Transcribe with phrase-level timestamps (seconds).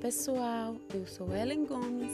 [0.00, 2.12] pessoal, eu sou Ellen Gomes,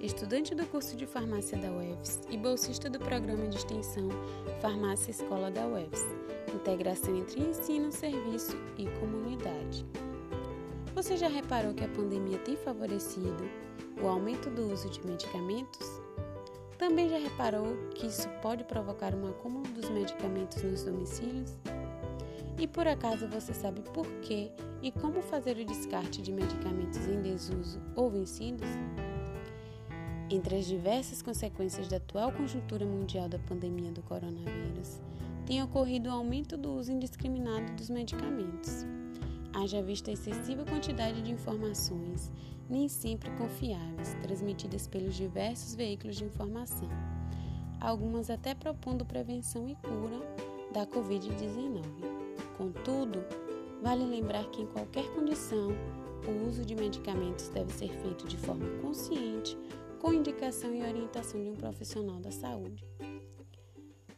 [0.00, 4.08] estudante do curso de farmácia da UFS e bolsista do programa de extensão
[4.60, 6.04] Farmácia Escola da UFS,
[6.52, 9.86] integração entre ensino, serviço e comunidade.
[10.94, 13.48] Você já reparou que a pandemia tem favorecido
[14.02, 15.86] o aumento do uso de medicamentos?
[16.76, 21.56] Também já reparou que isso pode provocar um acúmulo dos medicamentos nos domicílios?
[22.58, 24.50] E por acaso você sabe por que
[24.82, 28.68] e como fazer o descarte de medicamentos em desuso ou vencidos?
[30.30, 35.00] Entre as diversas consequências da atual conjuntura mundial da pandemia do coronavírus,
[35.44, 38.86] tem ocorrido o aumento do uso indiscriminado dos medicamentos.
[39.52, 42.30] Haja vista a excessiva quantidade de informações,
[42.68, 46.88] nem sempre confiáveis, transmitidas pelos diversos veículos de informação,
[47.80, 50.20] algumas até propondo prevenção e cura
[50.72, 51.82] da Covid-19.
[52.56, 53.24] Contudo,
[53.82, 55.70] vale lembrar que em qualquer condição,
[56.26, 59.56] o uso de medicamentos deve ser feito de forma consciente,
[59.98, 62.84] com indicação e orientação de um profissional da saúde.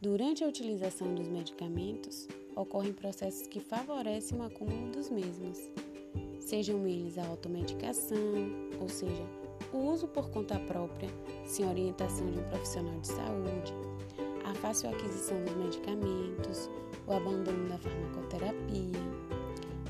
[0.01, 5.59] Durante a utilização dos medicamentos, ocorrem processos que favorecem o acúmulo dos mesmos,
[6.41, 8.19] sejam eles a automedicação,
[8.81, 9.25] ou seja,
[9.73, 11.09] o uso por conta própria,
[11.47, 13.73] sem orientação de um profissional de saúde,
[14.45, 16.69] a fácil aquisição dos medicamentos,
[17.07, 19.32] o abandono da farmacoterapia.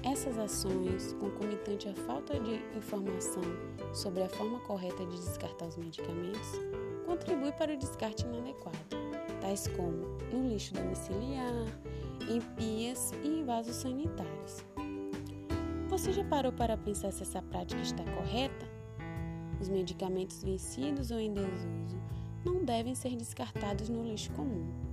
[0.05, 3.43] Essas ações, concomitante à falta de informação
[3.95, 6.51] sobre a forma correta de descartar os medicamentos,
[7.07, 8.77] contribuem para o descarte inadequado,
[9.41, 11.55] tais como no lixo domiciliar,
[12.29, 14.65] em pias e em vasos sanitários.
[15.89, 18.67] Você já parou para pensar se essa prática está correta?
[19.61, 22.03] Os medicamentos vencidos ou em desuso
[22.45, 24.92] não devem ser descartados no lixo comum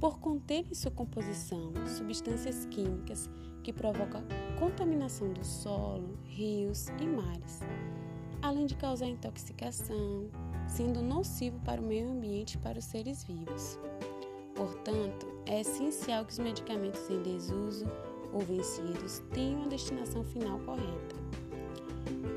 [0.00, 3.30] por conter em sua composição substâncias químicas
[3.62, 4.22] que provocam
[4.58, 7.60] contaminação do solo, rios e mares,
[8.42, 10.28] além de causar intoxicação,
[10.68, 13.78] sendo nocivo para o meio ambiente e para os seres vivos.
[14.54, 17.86] Portanto, é essencial que os medicamentos em desuso
[18.32, 21.16] ou vencidos tenham a destinação final correta.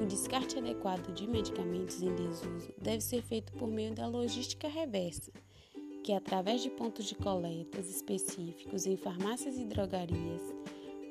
[0.01, 5.31] O descarte adequado de medicamentos em desuso deve ser feito por meio da logística reversa
[6.09, 10.41] que, através de pontos de coletas específicos em farmácias e drogarias,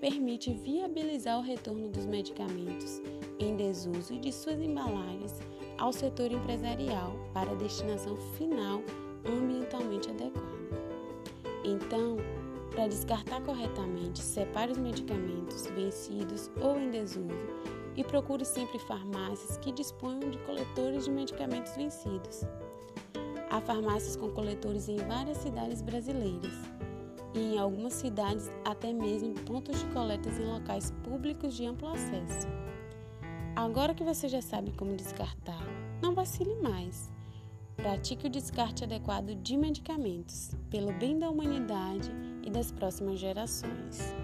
[0.00, 3.00] permite viabilizar o retorno dos medicamentos
[3.38, 5.41] em desuso e de suas embalagens
[5.78, 8.82] ao setor empresarial para destinação final
[9.25, 10.48] ambientalmente adequada.
[11.65, 12.16] Então,
[12.72, 17.28] para descartar corretamente, separe os medicamentos vencidos ou em desuso
[17.94, 22.44] e procure sempre farmácias que disponham de coletores de medicamentos vencidos.
[23.50, 26.53] Há farmácias com coletores em várias cidades brasileiras
[27.34, 32.47] e em algumas cidades até mesmo pontos de coletas em locais públicos de amplo acesso.
[33.56, 35.62] Agora que você já sabe como descartar,
[36.03, 37.10] não vacile mais.
[37.76, 42.10] Pratique o descarte adequado de medicamentos, pelo bem da humanidade
[42.44, 44.15] e das próximas gerações.